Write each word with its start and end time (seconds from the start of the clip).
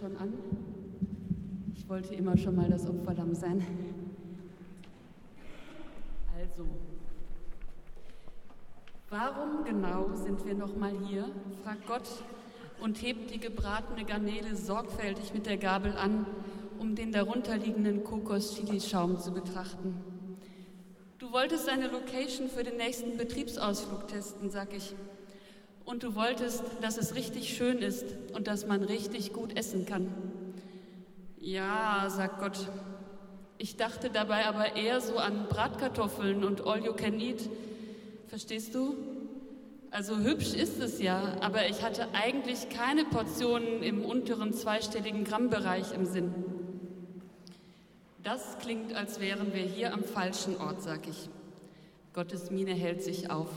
schon 0.00 0.16
an. 0.16 0.32
Ich 1.76 1.88
wollte 1.88 2.12
immer 2.14 2.36
schon 2.36 2.56
mal 2.56 2.68
das 2.68 2.88
Opferlamm 2.88 3.34
sein. 3.34 3.64
Also, 6.36 6.66
warum 9.08 9.64
genau 9.64 10.10
sind 10.14 10.44
wir 10.44 10.54
noch 10.54 10.74
mal 10.76 10.92
hier? 11.06 11.30
fragt 11.62 11.86
Gott 11.86 12.08
und 12.80 13.00
hebt 13.00 13.30
die 13.32 13.38
gebratene 13.38 14.04
Garnele 14.04 14.56
sorgfältig 14.56 15.34
mit 15.34 15.46
der 15.46 15.56
Gabel 15.56 15.96
an, 15.96 16.26
um 16.80 16.96
den 16.96 17.12
darunterliegenden 17.12 18.02
Kokos-Chili-Schaum 18.02 19.20
zu 19.20 19.32
betrachten. 19.32 19.94
Du 21.18 21.30
wolltest 21.30 21.68
eine 21.68 21.86
Location 21.86 22.48
für 22.48 22.64
den 22.64 22.76
nächsten 22.76 23.16
Betriebsausflug 23.16 24.08
testen, 24.08 24.50
sag 24.50 24.74
ich. 24.74 24.96
Und 25.90 26.04
du 26.04 26.14
wolltest, 26.14 26.62
dass 26.82 26.98
es 26.98 27.16
richtig 27.16 27.52
schön 27.52 27.78
ist 27.78 28.04
und 28.32 28.46
dass 28.46 28.64
man 28.64 28.84
richtig 28.84 29.32
gut 29.32 29.58
essen 29.58 29.86
kann. 29.86 30.06
Ja, 31.36 32.08
sagt 32.08 32.38
Gott. 32.38 32.68
Ich 33.58 33.76
dachte 33.76 34.08
dabei 34.08 34.46
aber 34.46 34.76
eher 34.76 35.00
so 35.00 35.16
an 35.16 35.48
Bratkartoffeln 35.48 36.44
und 36.44 36.64
All 36.64 36.84
You 36.84 36.92
Can 36.92 37.18
Eat. 37.18 37.50
Verstehst 38.28 38.72
du? 38.76 38.94
Also 39.90 40.18
hübsch 40.18 40.54
ist 40.54 40.78
es 40.78 41.02
ja, 41.02 41.36
aber 41.40 41.66
ich 41.66 41.82
hatte 41.82 42.06
eigentlich 42.12 42.68
keine 42.68 43.04
Portionen 43.04 43.82
im 43.82 44.04
unteren 44.04 44.52
zweistelligen 44.52 45.24
Grammbereich 45.24 45.92
im 45.92 46.06
Sinn. 46.06 46.32
Das 48.22 48.58
klingt, 48.60 48.94
als 48.94 49.18
wären 49.18 49.52
wir 49.52 49.62
hier 49.62 49.92
am 49.92 50.04
falschen 50.04 50.56
Ort, 50.58 50.82
sag 50.82 51.08
ich. 51.08 51.28
Gottes 52.14 52.52
Miene 52.52 52.74
hält 52.74 53.02
sich 53.02 53.28
auf. 53.28 53.48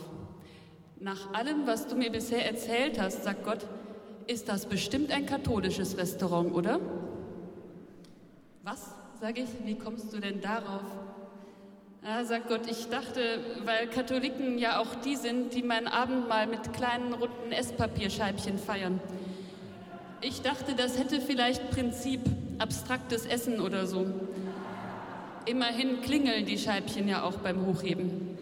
Nach 1.03 1.33
allem, 1.33 1.67
was 1.67 1.85
du 1.87 1.97
mir 1.97 2.09
bisher 2.09 2.45
erzählt 2.45 2.97
hast, 2.97 3.25
sagt 3.25 3.43
Gott, 3.43 3.59
ist 4.25 4.47
das 4.47 4.65
bestimmt 4.65 5.11
ein 5.11 5.25
katholisches 5.25 5.97
Restaurant, 5.97 6.53
oder? 6.53 6.79
Was, 8.63 8.95
sage 9.19 9.41
ich, 9.41 9.49
wie 9.65 9.75
kommst 9.75 10.13
du 10.13 10.19
denn 10.19 10.39
darauf? 10.39 10.83
Ja, 12.05 12.23
sagt 12.23 12.47
Gott, 12.47 12.71
ich 12.71 12.87
dachte, 12.87 13.41
weil 13.65 13.87
Katholiken 13.87 14.57
ja 14.57 14.79
auch 14.79 14.95
die 15.03 15.17
sind, 15.17 15.53
die 15.53 15.61
mein 15.61 15.89
Abendmahl 15.89 16.47
mit 16.47 16.71
kleinen 16.71 17.11
runden 17.11 17.51
Esspapierscheibchen 17.51 18.57
feiern. 18.57 19.01
Ich 20.21 20.41
dachte, 20.41 20.73
das 20.73 20.97
hätte 20.97 21.19
vielleicht 21.19 21.69
Prinzip, 21.71 22.21
abstraktes 22.59 23.25
Essen 23.25 23.59
oder 23.59 23.87
so. 23.87 24.05
Immerhin 25.47 25.99
klingeln 25.99 26.45
die 26.45 26.57
Scheibchen 26.57 27.09
ja 27.09 27.23
auch 27.23 27.39
beim 27.39 27.65
Hochheben. 27.65 28.33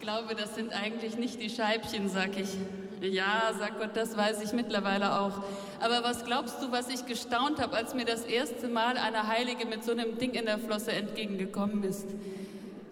Ich 0.00 0.06
glaube, 0.06 0.34
das 0.34 0.54
sind 0.54 0.72
eigentlich 0.72 1.18
nicht 1.18 1.42
die 1.42 1.50
Scheibchen, 1.50 2.08
sag 2.08 2.30
ich. 2.38 2.48
Ja, 3.02 3.52
sagt 3.58 3.78
Gott, 3.78 3.90
das 3.92 4.16
weiß 4.16 4.42
ich 4.42 4.54
mittlerweile 4.54 5.20
auch. 5.20 5.42
Aber 5.78 6.02
was 6.02 6.24
glaubst 6.24 6.62
du, 6.62 6.72
was 6.72 6.88
ich 6.88 7.04
gestaunt 7.04 7.60
habe, 7.60 7.76
als 7.76 7.92
mir 7.92 8.06
das 8.06 8.24
erste 8.24 8.68
Mal 8.68 8.96
eine 8.96 9.28
Heilige 9.28 9.66
mit 9.66 9.84
so 9.84 9.92
einem 9.92 10.16
Ding 10.16 10.30
in 10.30 10.46
der 10.46 10.58
Flosse 10.58 10.92
entgegengekommen 10.92 11.84
ist? 11.84 12.06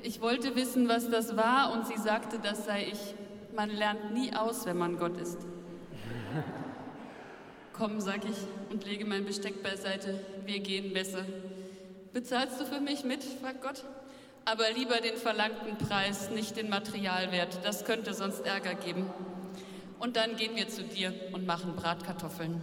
Ich 0.02 0.20
wollte 0.20 0.54
wissen, 0.54 0.90
was 0.90 1.08
das 1.08 1.34
war, 1.34 1.72
und 1.72 1.86
sie 1.86 1.96
sagte, 1.96 2.38
das 2.42 2.66
sei 2.66 2.88
ich. 2.92 3.14
Man 3.56 3.70
lernt 3.70 4.12
nie 4.12 4.34
aus, 4.34 4.66
wenn 4.66 4.76
man 4.76 4.98
Gott 4.98 5.18
ist. 5.18 5.38
Komm, 7.72 8.02
sag 8.02 8.22
ich 8.26 8.36
und 8.70 8.84
lege 8.84 9.06
mein 9.06 9.24
Besteck 9.24 9.62
beiseite. 9.62 10.20
Wir 10.44 10.60
gehen 10.60 10.92
besser. 10.92 11.24
Bezahlst 12.12 12.60
du 12.60 12.66
für 12.66 12.82
mich 12.82 13.02
mit? 13.02 13.24
fragt 13.24 13.62
Gott. 13.62 13.82
Aber 14.44 14.70
lieber 14.70 15.00
den 15.00 15.16
verlangten 15.16 15.76
Preis, 15.78 16.30
nicht 16.30 16.56
den 16.56 16.68
Materialwert. 16.68 17.60
Das 17.64 17.84
könnte 17.84 18.14
sonst 18.14 18.40
Ärger 18.40 18.74
geben. 18.74 19.10
Und 19.98 20.16
dann 20.16 20.36
gehen 20.36 20.56
wir 20.56 20.68
zu 20.68 20.84
dir 20.84 21.12
und 21.32 21.46
machen 21.46 21.74
Bratkartoffeln. 21.76 22.62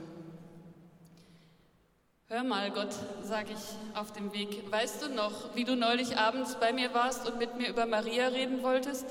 Hör 2.27 2.43
mal, 2.43 2.71
Gott, 2.71 2.89
sage 3.21 3.51
ich 3.51 3.99
auf 3.99 4.11
dem 4.11 4.33
Weg, 4.33 4.71
weißt 4.71 5.03
du 5.03 5.09
noch, 5.09 5.55
wie 5.55 5.63
du 5.63 5.75
neulich 5.75 6.17
abends 6.17 6.55
bei 6.55 6.73
mir 6.73 6.91
warst 6.91 7.29
und 7.29 7.37
mit 7.37 7.55
mir 7.55 7.69
über 7.69 7.85
Maria 7.85 8.29
reden 8.29 8.63
wolltest? 8.63 9.05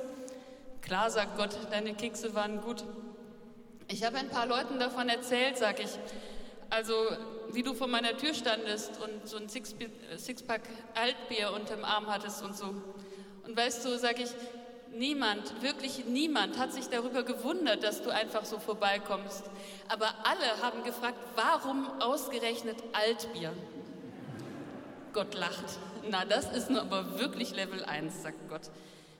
Klar, 0.81 1.11
sagt 1.11 1.37
Gott, 1.37 1.57
deine 1.71 1.95
Kekse 1.95 2.35
waren 2.35 2.61
gut. 2.61 2.83
Ich 3.87 4.05
habe 4.05 4.17
ein 4.17 4.29
paar 4.29 4.47
Leuten 4.47 4.81
davon 4.81 5.09
erzählt, 5.09 5.57
sag 5.57 5.79
ich. 5.79 5.91
Also, 6.71 6.95
wie 7.55 7.63
du 7.63 7.75
vor 7.75 7.87
meiner 7.87 8.17
Tür 8.17 8.35
standest 8.35 9.01
und 9.01 9.29
so 9.29 9.37
ein 9.37 9.49
Sixpack 9.49 10.63
Altbier 10.95 11.53
unterm 11.53 11.85
Arm 11.85 12.07
hattest 12.07 12.43
und 12.43 12.57
so. 12.57 12.75
Und 13.47 13.57
weißt 13.57 13.85
du, 13.85 13.99
sag 13.99 14.21
ich, 14.21 14.31
Niemand, 14.97 15.61
wirklich 15.61 16.05
niemand 16.05 16.57
hat 16.57 16.73
sich 16.73 16.89
darüber 16.89 17.25
gewundert, 17.25 17.83
dass 17.83 18.01
du 18.03 18.11
einfach 18.11 18.45
so 18.45 18.61
vorbeikommst. 18.61 19.43
Aber 19.89 20.07
alle 20.23 20.63
haben 20.63 20.85
gefragt, 20.85 21.19
warum 21.35 22.01
ausgerechnet 22.01 22.77
Altbier? 22.93 23.53
Gott 25.13 25.35
lacht. 25.35 25.81
Na, 26.09 26.25
das 26.25 26.53
ist 26.53 26.71
nur 26.71 26.83
aber 26.83 27.19
wirklich 27.19 27.57
Level 27.57 27.85
1, 27.85 28.23
sagt 28.23 28.49
Gott. 28.49 28.71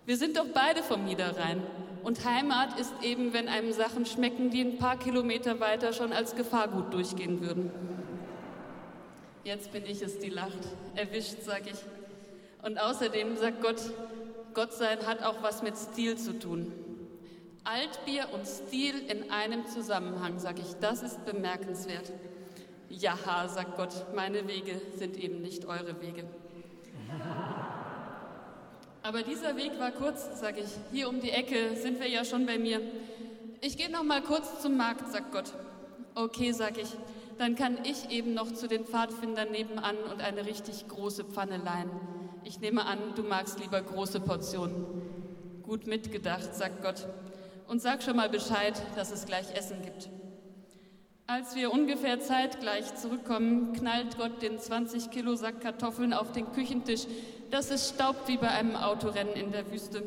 Wir 0.07 0.19
sind 0.19 0.37
doch 0.37 0.47
beide 0.53 0.83
vom 0.83 1.05
Niederrhein. 1.05 1.63
Und 2.03 2.27
Heimat 2.27 2.79
ist 2.79 2.93
eben, 3.03 3.33
wenn 3.33 3.49
einem 3.49 3.73
Sachen 3.73 4.05
schmecken, 4.05 4.51
die 4.51 4.61
ein 4.61 4.77
paar 4.77 4.99
Kilometer 4.99 5.61
weiter 5.61 5.95
schon 5.95 6.13
als 6.13 6.37
Gefahrgut 6.37 6.93
durchgehen 6.93 7.41
würden. 7.41 7.71
Jetzt 9.45 9.73
bin 9.73 9.85
ich 9.87 10.03
es, 10.03 10.19
die 10.19 10.29
lacht. 10.29 10.59
Erwischt, 10.95 11.37
sag 11.43 11.63
ich. 11.67 11.79
Und 12.63 12.79
außerdem 12.79 13.37
sagt 13.39 13.63
Gott, 13.63 13.81
Gott 14.53 14.75
sein 14.75 15.07
hat 15.07 15.23
auch 15.23 15.43
was 15.43 15.63
mit 15.63 15.77
Stil 15.79 16.17
zu 16.19 16.39
tun. 16.39 16.73
Altbier 17.65 18.29
und 18.35 18.47
Stil 18.47 18.99
in 19.09 19.31
einem 19.31 19.67
Zusammenhang, 19.67 20.39
sage 20.39 20.61
ich, 20.61 20.75
das 20.81 21.03
ist 21.03 21.25
bemerkenswert. 21.25 22.13
Ja, 22.91 23.17
sagt 23.49 23.77
Gott, 23.77 24.15
meine 24.15 24.47
Wege 24.47 24.81
sind 24.97 25.17
eben 25.17 25.41
nicht 25.41 25.65
eure 25.65 26.01
Wege. 26.03 26.25
Aber 29.05 29.23
dieser 29.23 29.55
Weg 29.59 29.79
war 29.79 29.91
kurz, 29.91 30.41
sage 30.41 30.61
ich. 30.61 30.71
Hier 30.91 31.11
um 31.11 31.21
die 31.21 31.31
Ecke 31.31 31.77
sind 31.77 32.01
wir 32.01 32.09
ja 32.09 32.25
schon 32.25 32.47
bei 32.47 32.59
mir. 32.59 32.81
Ich 33.61 33.77
gehe 33.77 33.91
noch 33.91 34.03
mal 34.03 34.23
kurz 34.23 34.63
zum 34.63 34.79
Markt, 34.79 35.13
sagt 35.13 35.31
Gott. 35.31 35.53
Okay, 36.15 36.53
sag 36.53 36.79
ich. 36.79 36.89
Dann 37.37 37.55
kann 37.55 37.85
ich 37.85 38.09
eben 38.11 38.33
noch 38.33 38.51
zu 38.55 38.67
den 38.67 38.87
Pfadfindern 38.87 39.51
nebenan 39.51 39.99
und 40.11 40.23
eine 40.23 40.47
richtig 40.47 40.89
große 40.89 41.25
Pfanne 41.25 41.59
leihen. 41.59 41.91
Ich 42.45 42.61
nehme 42.61 42.87
an, 42.87 42.99
du 43.15 43.23
magst 43.23 43.61
lieber 43.61 43.83
große 43.83 44.21
Portionen. 44.21 44.87
Gut 45.63 45.87
mitgedacht, 45.87 46.55
sagt 46.55 46.83
Gott. 46.83 47.07
Und 47.69 47.83
sag 47.83 48.03
schon 48.03 48.17
mal 48.17 48.31
Bescheid, 48.31 48.81
dass 48.97 49.13
es 49.13 49.27
gleich 49.27 49.55
Essen 49.55 49.83
gibt. 49.83 50.09
Als 51.27 51.57
wir 51.57 51.73
ungefähr 51.73 52.21
zeitgleich 52.21 52.97
zurückkommen, 52.97 53.73
knallt 53.73 54.19
Gott 54.19 54.43
den 54.43 54.59
20 54.59 55.11
Kilo 55.11 55.37
Sack 55.37 55.63
Kartoffeln 55.63 56.13
auf 56.13 56.33
den 56.33 56.53
Küchentisch, 56.53 57.07
dass 57.51 57.71
es 57.71 57.89
staubt 57.89 58.29
wie 58.29 58.37
bei 58.37 58.49
einem 58.49 58.77
Autorennen 58.77 59.33
in 59.33 59.51
der 59.51 59.73
Wüste 59.73 60.03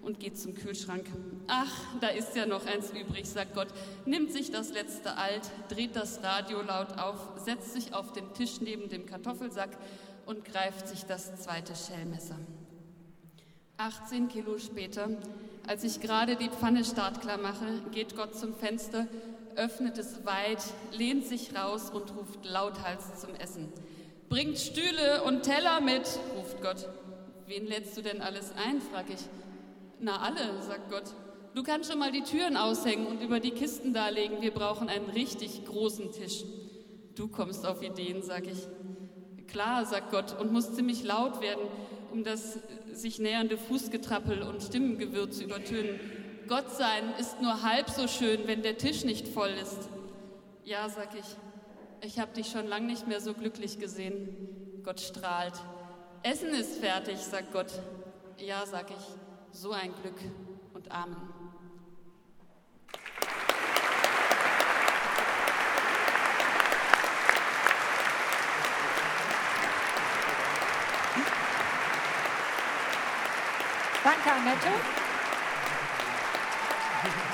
und 0.00 0.20
geht 0.20 0.38
zum 0.38 0.54
Kühlschrank. 0.54 1.04
Ach, 1.48 1.70
da 2.00 2.08
ist 2.08 2.34
ja 2.34 2.46
noch 2.46 2.64
eins 2.64 2.90
übrig, 2.92 3.28
sagt 3.28 3.54
Gott, 3.54 3.68
nimmt 4.06 4.32
sich 4.32 4.52
das 4.52 4.72
letzte 4.72 5.18
Alt, 5.18 5.42
dreht 5.68 5.96
das 5.96 6.22
Radio 6.22 6.62
laut 6.62 6.98
auf, 6.98 7.18
setzt 7.44 7.74
sich 7.74 7.92
auf 7.92 8.12
den 8.12 8.32
Tisch 8.32 8.62
neben 8.62 8.88
dem 8.88 9.04
Kartoffelsack 9.04 9.76
und 10.24 10.46
greift 10.46 10.88
sich 10.88 11.04
das 11.04 11.42
zweite 11.42 11.74
Schellmesser. 11.76 12.38
18 13.76 14.28
Kilo 14.28 14.56
später, 14.58 15.10
als 15.66 15.84
ich 15.84 16.00
gerade 16.00 16.36
die 16.36 16.48
Pfanne 16.48 16.86
startklar 16.86 17.36
mache, 17.36 17.82
geht 17.92 18.16
Gott 18.16 18.34
zum 18.34 18.54
Fenster, 18.54 19.06
öffnet 19.56 19.98
es 19.98 20.24
weit, 20.24 20.62
lehnt 20.92 21.26
sich 21.26 21.54
raus 21.56 21.90
und 21.90 22.14
ruft 22.16 22.44
lauthals 22.44 23.20
zum 23.20 23.34
Essen. 23.34 23.72
Bringt 24.28 24.58
Stühle 24.58 25.22
und 25.24 25.42
Teller 25.42 25.80
mit, 25.80 26.18
ruft 26.36 26.62
Gott. 26.62 26.88
Wen 27.46 27.66
lädst 27.66 27.96
du 27.96 28.02
denn 28.02 28.22
alles 28.22 28.52
ein, 28.52 28.80
frag 28.80 29.06
ich. 29.10 29.20
Na 30.00 30.20
alle, 30.20 30.62
sagt 30.62 30.90
Gott. 30.90 31.14
Du 31.54 31.62
kannst 31.62 31.90
schon 31.90 32.00
mal 32.00 32.10
die 32.10 32.22
Türen 32.22 32.56
aushängen 32.56 33.06
und 33.06 33.22
über 33.22 33.38
die 33.38 33.52
Kisten 33.52 33.92
darlegen. 33.92 34.42
Wir 34.42 34.52
brauchen 34.52 34.88
einen 34.88 35.08
richtig 35.10 35.64
großen 35.64 36.10
Tisch. 36.10 36.44
Du 37.14 37.28
kommst 37.28 37.64
auf 37.64 37.82
Ideen, 37.82 38.22
sag 38.22 38.46
ich 38.46 38.66
klar, 39.46 39.86
sagt 39.86 40.10
Gott, 40.10 40.38
und 40.40 40.52
muss 40.52 40.74
ziemlich 40.74 41.04
laut 41.04 41.40
werden, 41.40 41.62
um 42.10 42.24
das 42.24 42.58
sich 42.92 43.20
nähernde 43.20 43.56
Fußgetrappel 43.56 44.42
und 44.42 44.62
Stimmengewirr 44.62 45.30
zu 45.30 45.44
übertönen. 45.44 46.00
Gott 46.48 46.70
sein 46.70 47.14
ist 47.18 47.40
nur 47.40 47.62
halb 47.62 47.88
so 47.88 48.06
schön, 48.06 48.46
wenn 48.46 48.62
der 48.62 48.76
Tisch 48.76 49.04
nicht 49.04 49.28
voll 49.28 49.50
ist. 49.50 49.88
Ja, 50.62 50.88
sag 50.88 51.14
ich, 51.14 51.24
ich 52.02 52.18
habe 52.18 52.32
dich 52.32 52.48
schon 52.48 52.66
lang 52.66 52.86
nicht 52.86 53.08
mehr 53.08 53.20
so 53.20 53.32
glücklich 53.32 53.78
gesehen. 53.78 54.82
Gott 54.84 55.00
strahlt. 55.00 55.54
Essen 56.22 56.50
ist 56.50 56.78
fertig, 56.78 57.18
sagt 57.18 57.52
Gott. 57.52 57.72
Ja, 58.38 58.66
sag 58.66 58.90
ich, 58.90 59.58
so 59.58 59.72
ein 59.72 59.92
Glück 60.02 60.18
und 60.74 60.90
Amen. 60.90 61.16
Danke, 74.02 74.30
Annette. 74.30 75.13
Thank 77.04 77.16
you. 77.28 77.33